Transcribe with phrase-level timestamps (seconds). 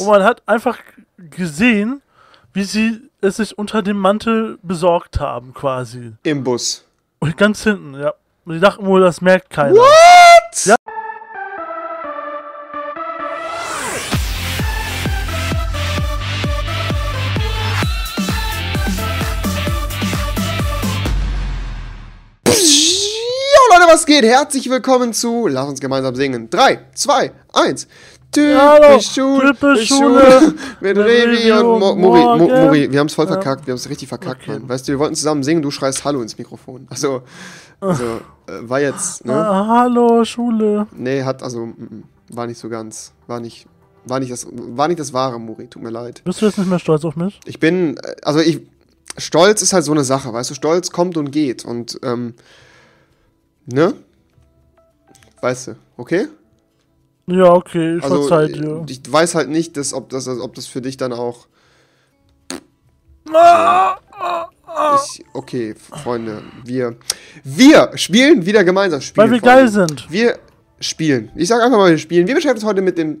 [0.00, 0.78] Und man hat einfach
[1.18, 2.00] gesehen,
[2.54, 6.14] wie sie es sich unter dem Mantel besorgt haben, quasi.
[6.22, 6.84] Im Bus.
[7.18, 8.14] Und ganz hinten, ja.
[8.46, 9.74] Und die dachten wohl, das merkt keiner.
[9.74, 10.66] What?
[10.66, 10.76] Ja.
[23.88, 24.24] Was geht?
[24.24, 26.48] Herzlich willkommen zu Lass uns gemeinsam singen.
[26.48, 27.86] 3, 2, 1.
[28.36, 32.20] Hallo, Typisch Schule, typisch Schule mit Revi und Mo Muri.
[32.20, 32.48] Mo.
[32.48, 34.58] Muri, wir haben es voll verkackt, wir haben es richtig verkackt, Okay.
[34.58, 34.68] Mann.
[34.68, 36.86] Weißt du, wir wollten zusammen singen, du schreist Hallo ins Mikrofon.
[36.88, 37.22] Also,
[37.80, 39.34] also äh, war jetzt, ne?
[39.34, 40.86] Ah, hallo, Schule.
[40.92, 41.68] Nee, hat, also,
[42.30, 43.66] war nicht so ganz, war nicht,
[44.06, 46.22] war nicht das, war nicht das wahre, Muri, tut mir leid.
[46.24, 47.38] Bist du jetzt nicht mehr stolz auf mich?
[47.44, 48.60] Ich bin, äh, also ich,
[49.18, 52.32] Stolz ist halt so eine Sache, weißt du, Stolz kommt und geht und, ähm,
[53.66, 53.92] ne?
[55.42, 56.28] Weißt du, okay?
[57.26, 58.84] Ja, okay, ich Also, verzeih äh, dir.
[58.88, 61.46] ich weiß halt nicht, dass, ob, das, ob das für dich dann auch,
[63.32, 63.96] Ah,
[65.16, 66.96] ich, okay, Freunde, wir,
[67.44, 69.24] wir spielen wieder gemeinsam spielen.
[69.26, 69.56] weil wir Freunde.
[69.56, 70.10] geil sind.
[70.10, 70.38] Wir
[70.80, 71.30] spielen.
[71.36, 72.26] Ich sag einfach mal, wir spielen.
[72.26, 73.20] Wir beschäftigen uns heute mit dem,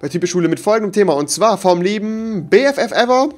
[0.00, 1.14] bei Typisch Schule mit folgendem Thema.
[1.14, 3.28] Und zwar vom lieben BFF Ever.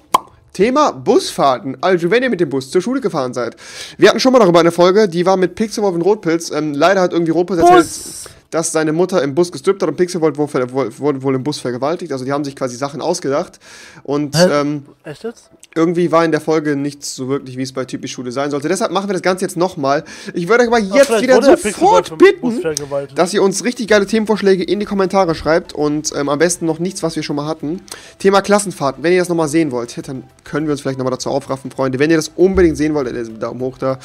[0.53, 1.77] Thema Busfahrten.
[1.81, 3.55] Also, wenn ihr mit dem Bus zur Schule gefahren seid.
[3.99, 6.51] Wir hatten schon mal darüber eine Folge, die war mit Pixelwolf und Rotpilz.
[6.51, 8.25] Ähm, leider hat irgendwie Rotpilz erzählt, Bus.
[8.51, 12.13] Dass seine Mutter im Bus gestrippt hat und Pixelwolf wurde wohl, wohl, im Bus vergewaltigt.
[12.13, 13.59] Also, die haben sich quasi Sachen ausgedacht.
[14.03, 15.51] Und ähm, Echt jetzt?
[15.75, 18.69] irgendwie war in der Folge nichts so wirklich, wie es bei Typisch Schule sein sollte.
[18.69, 20.05] Deshalb machen wir das Ganze jetzt nochmal.
[20.35, 22.61] Ich würde aber jetzt vielleicht wieder wurde sofort bitten,
[23.15, 26.79] dass ihr uns richtig geile Themenvorschläge in die Kommentare schreibt und ähm, am besten noch
[26.79, 27.83] nichts, was wir schon mal hatten.
[28.19, 29.03] Thema Klassenfahrten.
[29.03, 31.99] Wenn ihr das nochmal sehen wollt, dann können wir uns vielleicht nochmal dazu aufraffen, Freunde.
[31.99, 33.99] Wenn ihr das unbedingt sehen wollt, Daumen hoch da,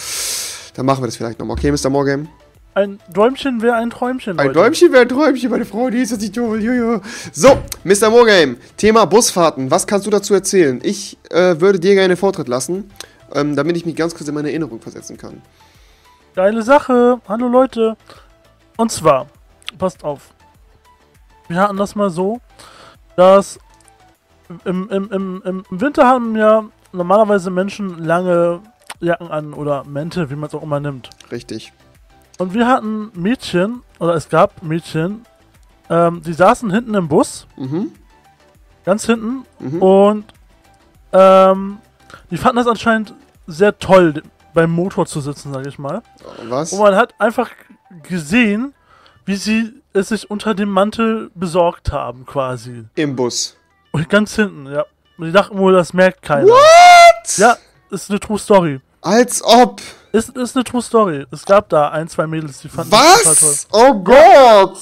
[0.76, 1.58] dann machen wir das vielleicht nochmal.
[1.58, 1.90] Okay, Mr.
[1.90, 2.28] Morgan?
[2.76, 4.38] Ein Däumchen wäre ein Träumchen.
[4.38, 4.60] Ein Leute.
[4.60, 6.36] Träumchen wäre ein Träumchen, meine Frau, die ist jetzt nicht.
[6.36, 7.00] Jojo.
[7.32, 8.10] So, Mr.
[8.10, 9.72] Morgame, Thema Busfahrten.
[9.72, 10.82] Was kannst du dazu erzählen?
[10.84, 12.92] Ich äh, würde dir gerne Vortritt lassen,
[13.34, 15.42] ähm, damit ich mich ganz kurz in meine Erinnerung versetzen kann.
[16.36, 17.22] Geile Sache.
[17.30, 17.96] Hallo Leute.
[18.76, 19.28] Und zwar,
[19.78, 20.34] passt auf.
[21.48, 22.42] Wir hatten das mal so,
[23.16, 23.58] dass
[24.66, 28.60] im, im, im, im Winter haben ja normalerweise Menschen lange
[29.00, 31.10] Jacken an oder Mäntel, wie man es auch immer nimmt.
[31.32, 31.72] Richtig.
[32.38, 35.26] Und wir hatten Mädchen, oder es gab Mädchen,
[35.90, 37.92] ähm, die saßen hinten im Bus, Mhm.
[38.86, 39.82] ganz hinten, Mhm.
[39.82, 40.26] und
[41.14, 41.78] ähm,
[42.32, 43.14] die fanden das anscheinend
[43.48, 44.22] sehr toll,
[44.54, 46.02] beim Motor zu sitzen, sag ich mal.
[46.50, 46.74] Was?
[46.74, 47.50] Und man hat einfach
[48.04, 48.74] gesehen,
[49.26, 52.86] wie sie es sich unter dem Mantel besorgt haben, quasi.
[52.96, 53.56] Im Bus.
[53.92, 54.86] Und ganz hinten, ja.
[55.18, 56.48] Und die dachten wohl, das merkt keiner.
[56.48, 57.38] What?
[57.38, 57.56] Ja,
[57.92, 58.82] ist eine True Story.
[59.02, 59.82] Als ob.
[60.16, 61.26] Ist, ist eine True Story.
[61.32, 63.50] Es gab da ein, zwei Mädels, die fanden das total toll.
[63.50, 63.68] Was?
[63.72, 64.78] Oh Gott.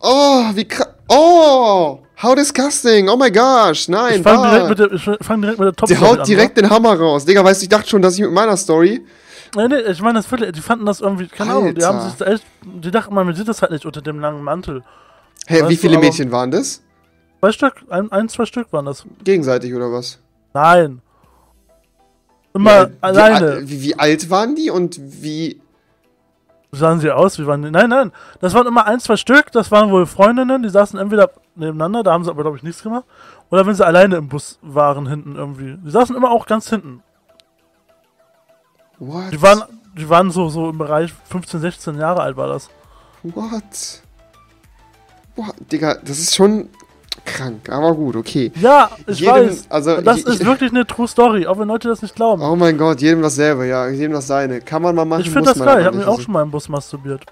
[0.00, 0.88] Oh, wie krass.
[1.08, 3.08] Oh, how disgusting.
[3.08, 3.88] Oh my gosh.
[3.88, 4.50] Nein, Ich fange bah.
[4.50, 7.24] direkt, mit der- ich fang direkt mit der top Die haut direkt den Hammer raus.
[7.24, 9.04] Digga, weißt du, ich dachte schon, dass ich mit meiner Story.
[9.56, 12.10] Nee, nee, ich meine das wirklich, die fanden das irgendwie, keine Ahnung, die haben Alter.
[12.10, 14.82] sich echt, die dachten, man sieht das halt nicht unter dem langen Mantel.
[15.46, 16.82] Hey, Weißt wie du, viele aber- Mädchen waren das?
[17.40, 19.04] Zwei Stück, ein, ein zwei Stück waren das.
[19.22, 20.18] Gegenseitig oder was?
[20.54, 21.00] Nein.
[22.54, 23.50] Immer Wie, alleine.
[23.52, 25.60] al- Wie, wie alt waren die und wie.
[26.70, 27.38] Wie sahen sie aus?
[27.38, 27.70] Wie waren die?
[27.70, 28.12] Nein, nein.
[28.40, 29.52] Das waren immer ein, zwei Stück.
[29.52, 30.62] Das waren wohl Freundinnen.
[30.62, 33.04] Die saßen entweder nebeneinander, da haben sie aber, glaube ich, nichts gemacht.
[33.50, 35.76] Oder wenn sie alleine im Bus waren, hinten irgendwie.
[35.84, 37.02] Die saßen immer auch ganz hinten.
[38.98, 39.32] What?
[39.32, 39.62] Die waren,
[39.96, 42.70] die waren so, so im Bereich 15, 16 Jahre alt war das.
[43.22, 44.02] What?
[45.36, 46.68] Boah, Digga, das ist schon
[47.24, 48.52] krank, aber gut, okay.
[48.60, 49.66] Ja, ich Jedem- weiß.
[49.68, 52.42] also, das ich- ist wirklich eine True Story, auch wenn Leute das nicht glauben.
[52.42, 54.60] Oh mein Gott, jedem dasselbe, ja, jedem das seine.
[54.60, 55.80] Kann man mal machen, ich finde das geil.
[55.80, 57.24] Ich habe mich auch schon mal im Bus masturbiert.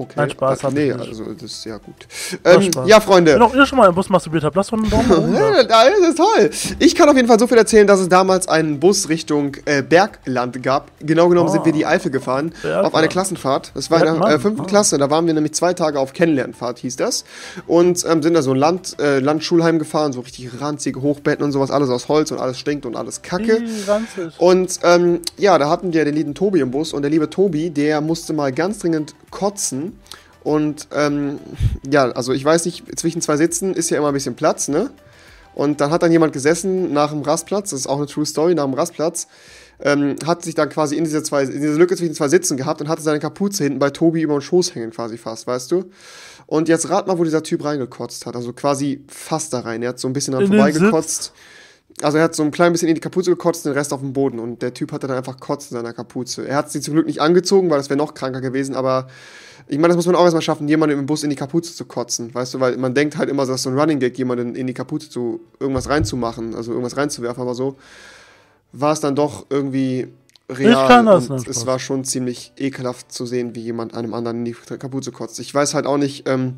[0.00, 0.12] Okay.
[0.14, 2.06] Nein, Spaß, Ah, hab Nee, also das ist ja gut.
[2.44, 3.42] Ähm, ja, Wenn Freunde.
[3.44, 5.54] auch ihr schon mal im Bus masturbiert habt, lasst doch einen Daumen da.
[5.56, 6.50] Ja, Das ist toll.
[6.78, 9.82] Ich kann auf jeden Fall so viel erzählen, dass es damals einen Bus Richtung äh,
[9.82, 10.92] Bergland gab.
[11.00, 11.52] Genau genommen Oh.
[11.52, 12.86] sind wir die Eifel gefahren Bergland.
[12.86, 13.72] auf eine Klassenfahrt.
[13.74, 14.32] Das war in der Bergmann.
[14.34, 14.68] äh, fünften Ah.
[14.68, 14.98] Klasse.
[14.98, 17.24] Da waren wir nämlich zwei Tage auf Kennenlernfahrt, hieß das.
[17.66, 21.50] Und ähm, sind da so ein Land, äh, Landschulheim gefahren, so richtig ranzige Hochbetten und
[21.50, 23.56] sowas, alles aus Holz und alles stinkt und alles kacke.
[23.56, 24.38] Ih, ranzig.
[24.38, 27.70] Und ähm, ja, da hatten wir den lieben Tobi im Bus und der liebe Tobi,
[27.70, 29.87] der musste mal ganz dringend kotzen.
[30.42, 31.38] Und ähm,
[31.90, 34.90] ja, also ich weiß nicht, zwischen zwei Sitzen ist ja immer ein bisschen Platz, ne?
[35.54, 38.54] Und dann hat dann jemand gesessen nach dem Rastplatz, das ist auch eine True Story,
[38.54, 39.26] nach dem Rastplatz,
[39.80, 42.80] ähm, hat sich dann quasi in diese, zwei, in diese Lücke zwischen zwei Sitzen gehabt
[42.80, 45.90] und hatte seine Kapuze hinten bei Tobi über den Schoß hängen quasi fast, weißt du?
[46.46, 49.82] Und jetzt rat mal, wo dieser Typ reingekotzt hat, also quasi fast da rein.
[49.82, 51.32] Er hat so ein bisschen den vorbeigekotzt.
[52.02, 54.12] Also er hat so ein klein bisschen in die Kapuze gekotzt, den Rest auf dem
[54.12, 54.38] Boden.
[54.38, 56.46] Und der Typ hatte dann einfach Kotz in seiner Kapuze.
[56.46, 59.08] Er hat sie zum Glück nicht angezogen, weil das wäre noch kranker gewesen, aber
[59.68, 61.84] ich meine, das muss man auch erstmal schaffen, jemanden im Bus in die Kapuze zu
[61.84, 64.66] kotzen, weißt du, weil man denkt halt immer, dass so ein Running Gag, jemanden in
[64.66, 67.76] die Kapuze zu irgendwas reinzumachen, also irgendwas reinzuwerfen, aber so
[68.72, 70.08] war es dann doch irgendwie
[70.50, 70.70] real.
[70.70, 74.38] Ich kann das und es war schon ziemlich ekelhaft zu sehen, wie jemand einem anderen
[74.38, 75.38] in die Kapuze kotzt.
[75.38, 76.56] Ich weiß halt auch nicht, ähm,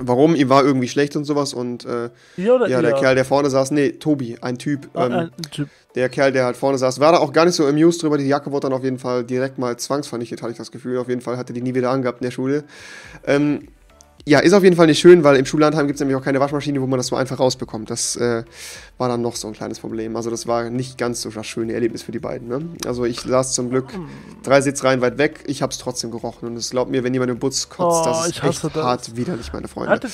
[0.00, 2.82] warum, ihm war irgendwie schlecht und sowas und äh, ja, ihr?
[2.82, 5.68] der Kerl, der vorne saß, nee, Tobi, ein Typ, Ah, ähm, ein Typ.
[5.94, 8.18] der Kerl, der halt vorne saß, war da auch gar nicht so amused drüber.
[8.18, 10.98] Die Jacke wurde dann auf jeden Fall direkt mal zwangsvernichtet, hatte ich das Gefühl.
[10.98, 12.64] Auf jeden Fall hatte die nie wieder angehabt in der Schule.
[13.26, 13.68] Ähm,
[14.24, 16.38] ja, ist auf jeden Fall nicht schön, weil im Schullandheim gibt es nämlich auch keine
[16.38, 17.90] Waschmaschine, wo man das so einfach rausbekommt.
[17.90, 18.44] Das äh,
[18.98, 20.14] war dann noch so ein kleines Problem.
[20.16, 22.46] Also das war nicht ganz so das schöne Erlebnis für die beiden.
[22.46, 22.68] Ne?
[22.86, 23.86] Also ich saß zum Glück
[24.44, 25.42] drei Sitzreihen weit weg.
[25.46, 26.46] Ich habe es trotzdem gerochen.
[26.48, 28.74] Und es glaubt mir, wenn jemand im Bus kotzt, Oh, das ist echt das.
[28.74, 29.90] hart widerlich, meine Freunde.
[29.90, 30.12] Hattet,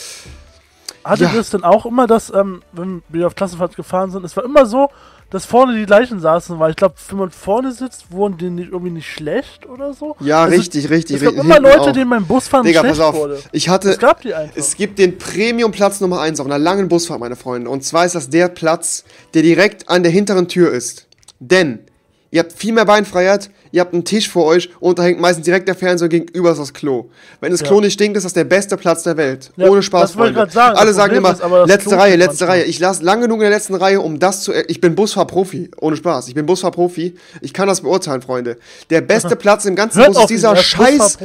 [1.05, 1.35] hattet Ja.
[1.35, 4.45] ihr es denn auch immer, dass, ähm, wenn wir auf Klassenfahrt gefahren sind, es war
[4.45, 4.89] immer so,
[5.31, 8.71] dass vorne die gleichen saßen, weil ich glaube, wenn man vorne sitzt, wurden die nicht,
[8.73, 10.17] irgendwie nicht schlecht oder so.
[10.21, 11.17] ja, Also, richtig, richtig.
[11.17, 11.93] Es gab ri- immer Leute, auch.
[11.93, 13.15] denen beim Busfahren Digga, schlecht pass auf.
[13.15, 13.39] wurde.
[13.53, 14.57] Ich hatte, Es gab die einfach.
[14.57, 17.69] Es gibt den Premium-Platz Nummer 1 auf einer langen Busfahrt, meine Freunde.
[17.71, 19.05] Und zwar ist das der Platz,
[19.35, 21.07] der direkt an der hinteren Tür ist.
[21.41, 21.81] Denn
[22.31, 25.45] ihr habt viel mehr Beinfreiheit, ihr habt einen Tisch vor euch und da hängt meistens
[25.45, 27.11] direkt der Fernseher gegenüber ist das Klo.
[27.41, 27.67] Wenn das Ja.
[27.67, 29.51] Klo nicht stinkt, ist das der beste Platz der Welt.
[29.57, 30.49] Ja, Ohne Spaß, Freunde.
[30.51, 30.77] sagen.
[30.77, 32.49] Alle Das sagen immer, ist letzte Klo Reihe, letzte.
[32.49, 32.65] Reihe.
[32.65, 34.53] Ich lasse lange genug in der letzten Reihe, um das zu...
[34.69, 36.29] Ich bin Busfahrprofi, ohne Spaß.
[36.29, 37.15] Ich bin Busfahrprofi.
[37.41, 38.57] Ich kann das beurteilen, Freunde.
[38.91, 41.19] Der beste Platz im ganzen Hört Bus ist dieser er scheiß...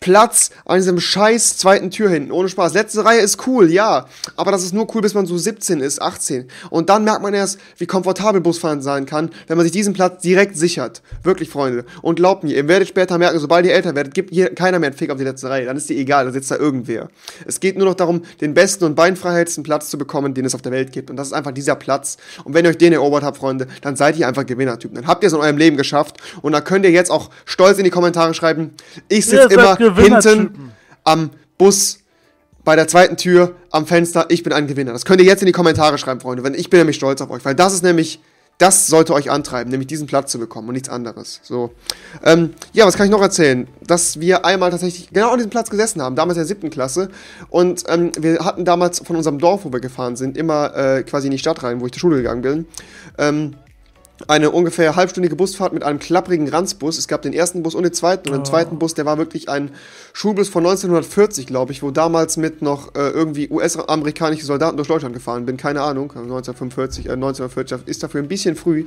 [0.00, 2.32] Platz an diesem scheiß zweiten Tür hinten.
[2.32, 2.74] Ohne Spaß.
[2.74, 4.06] Letzte Reihe ist cool, ja.
[4.36, 6.48] Aber das ist nur cool, bis man so 17 ist, 18.
[6.70, 10.22] Und dann merkt man erst, wie komfortabel Busfahren sein kann, wenn man sich diesen Platz
[10.22, 11.02] direkt sichert.
[11.22, 11.84] Wirklich, Freunde.
[12.02, 14.88] Und glaubt mir, ihr werdet später merken, sobald ihr älter werdet, gibt hier keiner mehr
[14.90, 15.66] einen Fick auf die letzte Reihe.
[15.66, 17.08] Dann ist dir egal, da sitzt da irgendwer.
[17.46, 20.62] Es geht nur noch darum, den besten und beinfreiheitsten Platz zu bekommen, den es auf
[20.62, 21.10] der Welt gibt.
[21.10, 22.18] Und das ist einfach dieser Platz.
[22.44, 24.94] Und wenn ihr euch den erobert habt, Freunde, dann seid ihr einfach Gewinnertypen.
[24.94, 26.18] Dann habt ihr es in eurem Leben geschafft.
[26.42, 28.74] Und dann könnt ihr jetzt auch stolz in die Kommentare schreiben,
[29.08, 29.76] ich sitze immer.
[29.96, 30.72] Hinten
[31.04, 32.00] am Bus
[32.64, 34.26] bei der zweiten Tür am Fenster.
[34.28, 34.92] Ich bin ein Gewinner.
[34.92, 36.44] Das könnt ihr jetzt in die Kommentare schreiben, Freunde.
[36.44, 38.20] Wenn ich bin nämlich stolz auf euch, weil das ist nämlich
[38.58, 41.40] das sollte euch antreiben, nämlich diesen Platz zu bekommen und nichts anderes.
[41.44, 41.70] So,
[42.24, 43.68] ähm, ja, was kann ich noch erzählen?
[43.86, 47.08] Dass wir einmal tatsächlich genau an diesem Platz gesessen haben, damals in der siebten Klasse.
[47.50, 51.28] Und ähm, wir hatten damals von unserem Dorf, wo wir gefahren sind, immer äh, quasi
[51.28, 52.66] in die Stadt rein, wo ich zur Schule gegangen bin.
[53.16, 53.54] Ähm,
[54.26, 56.98] eine ungefähr halbstündige Busfahrt mit einem klapprigen Ranzbus.
[56.98, 58.28] Es gab den ersten Bus und den zweiten.
[58.30, 58.38] Und Oh.
[58.38, 59.70] im zweiten Bus, der war wirklich ein
[60.12, 65.14] Schulbus von 1940, glaube ich, wo damals mit noch äh, irgendwie US-amerikanische Soldaten durch Deutschland
[65.14, 65.56] gefahren bin.
[65.56, 66.10] Keine Ahnung.
[66.10, 68.86] 1945, äh, 1940 ist dafür ein bisschen früh.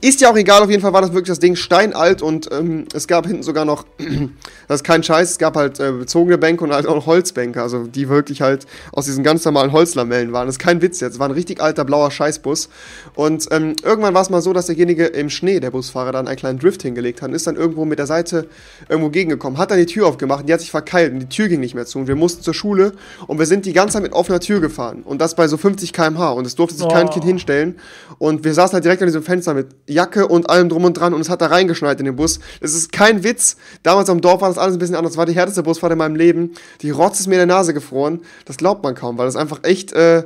[0.00, 2.86] Ist ja auch egal, auf jeden Fall war das wirklich das Ding steinalt und ähm,
[2.94, 3.84] es gab hinten sogar noch,
[4.68, 7.60] das ist kein Scheiß, es gab halt äh, bezogene Bänke und halt auch noch Holzbänke,
[7.60, 10.46] also die wirklich halt aus diesen ganz normalen Holzlamellen waren.
[10.46, 11.14] Das ist kein Witz jetzt.
[11.14, 12.70] Es war ein richtig alter blauer Scheißbus.
[13.14, 16.36] Und ähm, irgendwann war es mal so, dass derjenige im Schnee, der Busfahrer, dann einen
[16.36, 18.48] kleinen Drift hingelegt hat und ist dann irgendwo mit der Seite
[18.88, 21.48] irgendwo gegengekommen, hat dann die Tür aufgemacht und die hat sich verkeilt und die Tür
[21.48, 22.92] ging nicht mehr zu und wir mussten zur Schule
[23.26, 25.92] und wir sind die ganze Zeit mit offener Tür gefahren und das bei so 50
[25.92, 27.12] km/h und es durfte sich kein Oh.
[27.12, 27.76] Kind hinstellen
[28.18, 31.12] und wir saßen halt direkt an diesem Fenster mit Jacke und allem drum und dran
[31.14, 32.40] und es hat da reingeschneit in den Bus.
[32.60, 33.56] Das ist kein Witz.
[33.82, 35.12] Damals am Dorf war das alles ein bisschen anders.
[35.12, 36.52] Das war die härteste Busfahrt in meinem Leben.
[36.82, 38.20] Die Rotz ist mir in der Nase gefroren.
[38.44, 40.24] Das glaubt man kaum, weil das einfach echt äh,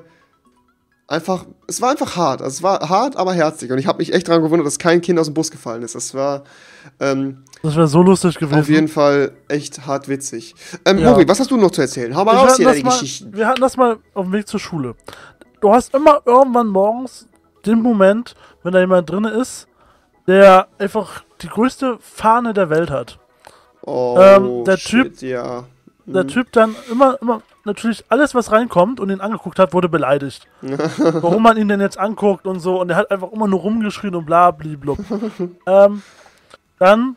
[1.06, 2.40] einfach, es war einfach hart.
[2.42, 3.70] Also es war hart, aber herzig.
[3.70, 5.94] Und ich habe mich echt daran gewundert, dass kein Kind aus dem Bus gefallen ist.
[5.94, 6.44] Das war
[7.00, 8.58] ähm, Das wäre so lustig gewesen.
[8.60, 10.54] auf jeden Fall echt hart witzig.
[10.84, 11.10] Ähm, Ja.
[11.10, 12.14] Mori, was hast du noch zu erzählen?
[12.16, 13.36] Hau mal Wir raus hatten hier das deine mal- Geschichten.
[13.36, 14.94] Wir hatten das mal auf dem Weg zur Schule.
[15.60, 17.26] Du hast immer irgendwann morgens
[17.64, 19.66] den Moment, wenn da jemand drin ist,
[20.26, 23.18] der einfach die größte Fahne der Welt hat.
[23.82, 25.64] Oh, ähm, der Typ- ja.
[26.06, 30.46] Der Typ dann immer, immer, natürlich alles, was reinkommt und ihn angeguckt hat, wurde beleidigt.
[30.62, 32.80] Warum man ihn denn jetzt anguckt und so.
[32.80, 34.98] Und er hat einfach immer nur rumgeschrien und bla, bliblub.
[35.66, 36.02] ähm,
[36.78, 37.16] dann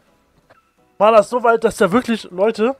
[0.97, 2.75] war das so weit, dass der wirklich Leute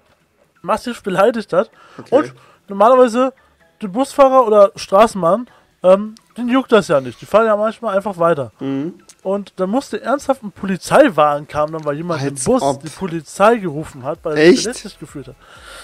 [0.61, 1.69] massiv beleidigt hat.
[1.97, 2.15] Okay.
[2.15, 2.33] Und
[2.67, 3.33] normalerweise,
[3.81, 5.47] den Busfahrer oder Straßenbahn,
[5.83, 7.21] ähm, den juckt das ja nicht.
[7.21, 8.51] Die fahren ja manchmal einfach weiter.
[8.59, 8.95] Mhm.
[9.23, 12.81] Und dann musste ernsthaft ein Polizeiwagen kam, dann weil jemand Als im Bus ob.
[12.81, 15.35] die Polizei gerufen hat, weil er sich gefühlt hat.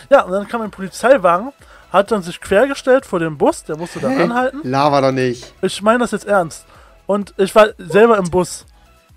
[0.09, 1.51] Ja, und dann kam ein Polizeiwagen,
[1.93, 4.61] hat dann sich quergestellt vor dem Bus, der musste da anhalten.
[4.63, 5.53] Lava doch nicht.
[5.61, 6.65] Ich meine das jetzt ernst.
[7.05, 8.65] Und ich war selber im Bus.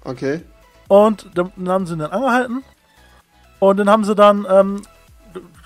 [0.04, 0.42] Okay.
[0.86, 2.62] Und dann haben sie ihn dann angehalten.
[3.58, 4.82] Und dann haben sie dann ähm,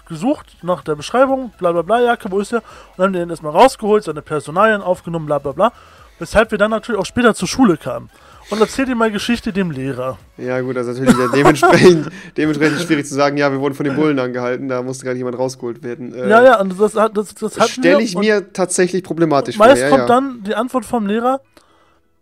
[0.06, 2.60] gesucht nach der Beschreibung, bla bla bla, Jacke, wo ist der?
[2.60, 5.72] Und dann haben den erstmal rausgeholt, seine Personalien aufgenommen, bla bla bla.
[6.20, 8.08] Weshalb wir dann natürlich auch später zur Schule kamen.
[8.50, 10.18] Und erzählt ihm mal Geschichte dem Lehrer.
[10.36, 13.94] Ja, gut, das ist natürlich dementsprechend, dementsprechend schwierig zu sagen, ja, wir wurden von den
[13.94, 16.12] Bullen angehalten, da musste gerade jemand rausgeholt werden.
[16.14, 19.66] Äh, ja, ja, und das, hat- das, das hatten Stelle ich mir tatsächlich problematisch vor.
[19.66, 20.06] Meist Ja, kommt ja.
[20.06, 21.40] dann die Antwort vom Lehrer,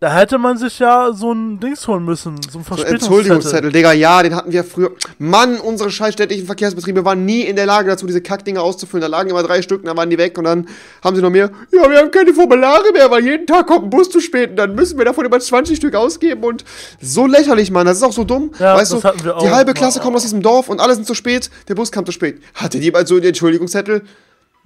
[0.00, 2.94] Da hätte man sich ja so ein Dings holen müssen, so ein So, Verspätungszettel.
[2.94, 4.92] Entschuldigungszettel, Digga, ja, den hatten wir früher.
[5.18, 9.00] Mann, unsere scheiß städtischen Verkehrsbetriebe waren nie in der Lage dazu, diese Kackdinger auszufüllen.
[9.00, 10.68] Da lagen immer drei Stück, dann waren die weg und dann
[11.02, 11.50] haben sie noch mehr.
[11.72, 14.56] Ja, wir haben keine Formulare mehr, weil jeden Tag kommt ein Bus zu spät und
[14.56, 16.64] dann müssen wir davon immer 20 Stück ausgeben und
[17.00, 17.84] so lächerlich, Mann.
[17.84, 18.52] Das ist auch so dumm.
[18.60, 20.94] Ja, weißt das du, hatten wir die halbe Klasse kommt aus diesem Dorf und alle
[20.94, 21.50] sind zu spät.
[21.66, 22.40] Der Bus kam zu spät.
[22.54, 24.02] Hatte jemand so einen Entschuldigungszettel?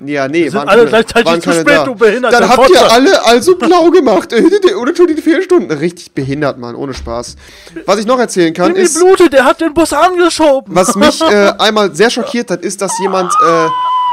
[0.07, 1.85] Ja, nee, sind alle gleichzeitig waren zu spät, da.
[1.85, 4.33] du behinderter Dann habt ihr alle also blau gemacht.
[4.33, 5.71] Oder schon die vier Stunden.
[5.71, 7.37] Richtig behindert, Mann, ohne Spaß.
[7.87, 8.99] Was ich noch erzählen kann, ist.
[8.99, 10.75] Blute, der hat den Bus angeschoben.
[10.75, 13.67] Was mich äh, einmal sehr schockiert hat, ist, dass jemand, äh,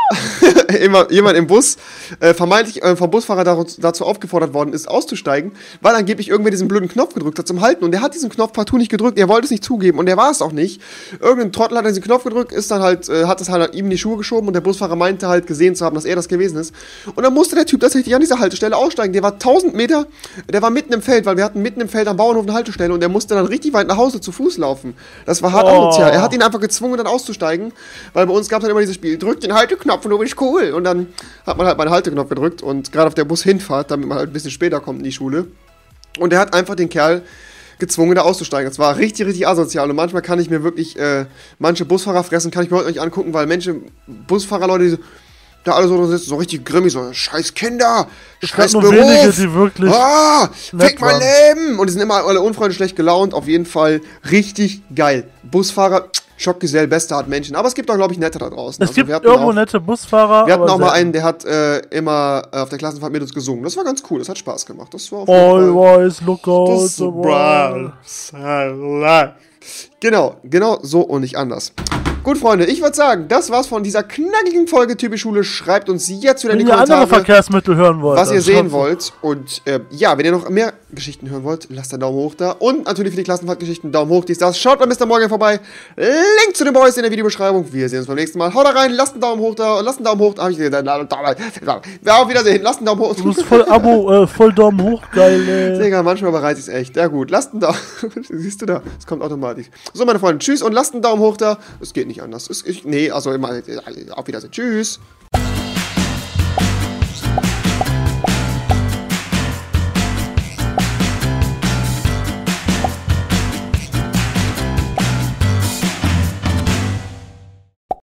[1.11, 1.77] jemand im Bus
[2.19, 5.51] äh, vermeintlich äh, vom Busfahrer dazu, dazu aufgefordert worden ist, auszusteigen,
[5.81, 7.83] weil angeblich irgendwer diesen blöden Knopf gedrückt hat zum Halten.
[7.83, 10.17] Und der hat diesen Knopf partout nicht gedrückt, er wollte es nicht zugeben und der
[10.17, 10.81] war es auch nicht.
[11.19, 13.91] Irgendein Trottel hat diesen Knopf gedrückt, ist dann halt, äh, hat es halt ihm in
[13.91, 16.57] die Schuhe geschoben und der Busfahrer meinte halt gesehen zu haben, dass er das gewesen
[16.57, 16.73] ist.
[17.15, 19.13] Und dann musste der Typ tatsächlich an dieser Haltestelle aussteigen.
[19.13, 20.07] Der war 1000 Meter,
[20.51, 22.93] der war mitten im Feld, weil wir hatten mitten im Feld am Bauernhof eine Haltestelle
[22.93, 24.95] und der musste dann richtig weit nach Hause zu Fuß laufen.
[25.25, 25.89] Das war hart Oh.
[25.89, 26.11] asozial.
[26.11, 27.73] Er hat ihn einfach gezwungen, dann auszusteigen,
[28.13, 30.39] weil bei uns gab es dann immer dieses Spiel, drück den Halteknopf und du bist
[30.41, 30.71] cool.
[30.71, 31.07] Und dann
[31.45, 34.33] hat man halt meinen Halteknopf gedrückt und gerade auf der Bushinfahrt, damit man halt ein
[34.33, 35.47] bisschen später kommt in die Schule.
[36.17, 37.21] Und er hat einfach den Kerl
[37.79, 38.69] gezwungen, da auszusteigen.
[38.69, 39.89] Das war richtig, richtig asozial.
[39.89, 41.25] Und manchmal kann ich mir wirklich, äh,
[41.59, 43.83] manche Busfahrer fressen, kann ich mir heute nicht angucken, weil Menschen,
[44.27, 44.97] Busfahrer, Leute, die so,
[45.63, 48.07] da alle so drin sitzen, so richtig grimmig, so, scheiß Kinder,
[48.43, 48.91] scheiß Beruf.
[48.91, 51.19] wenige, die wirklich Ah, fick mein.
[51.19, 51.79] Leben!
[51.79, 53.33] Und die sind immer alle unfreundlich, schlecht gelaunt.
[53.33, 55.29] Auf jeden Fall richtig geil.
[55.43, 57.53] Busfahrer, Schockgesell, beste Art Menschen.
[57.57, 58.81] Aber es gibt auch, glaube ich, nette da draußen.
[58.81, 60.47] Es Also gibt irgendwo auch, nette Busfahrer.
[60.47, 63.33] Wir hatten auch mal einen, der hat äh, immer äh, auf der Klassenfahrt mit uns
[63.33, 63.61] gesungen.
[63.65, 64.93] Das war ganz cool, das hat Spaß gemacht.
[64.93, 67.91] Das war auf Always look out the wall.
[69.99, 71.73] Genau, genau so und nicht anders.
[72.23, 75.43] Gut, Freunde, ich würde sagen, das war's von dieser knackigen Folge Typisch Schule.
[75.43, 78.19] Schreibt uns jetzt wieder in die ihr andere Kommentare, Verkehrsmittel hören wollt.
[78.19, 79.13] was ihr sehen wollt.
[79.21, 82.51] Und äh, ja, wenn ihr noch mehr Geschichten hören wollt, lasst einen Daumen hoch da.
[82.51, 84.59] Und natürlich für die Klassenfahrtgeschichten Daumen hoch, dies, das.
[84.59, 85.05] Schaut bei Mr.
[85.05, 85.59] Morgan vorbei.
[85.95, 87.71] Link zu den Boys in der Videobeschreibung.
[87.71, 88.53] Wir sehen uns beim nächsten Mal.
[88.53, 89.79] Haut da rein, lasst einen Daumen hoch da.
[89.79, 90.43] Und lasst einen Daumen hoch da.
[90.43, 92.61] Hab ich gesagt, auf Wiedersehen.
[92.61, 93.15] Lasst einen Daumen hoch.
[93.15, 95.79] Du bist voll Abo, äh, voll Daumen hoch, geil, ey.
[95.79, 96.95] Digga, manchmal bereite ich es echt.
[96.95, 97.77] Ja gut, lasst einen Daumen.
[98.29, 98.81] Siehst du da?
[98.97, 99.67] Es kommt automatisch.
[99.93, 101.59] So, meine Freunde, tschüss und lasst einen Daumen hoch da.
[101.81, 102.49] Es geht nicht anders.
[102.49, 103.61] Es, ich, nee, also immer.
[104.15, 104.51] Auf Wiedersehen.
[104.51, 104.99] Tschüss.